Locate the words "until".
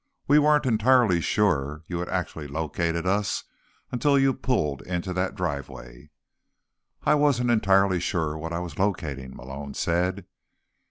3.91-4.17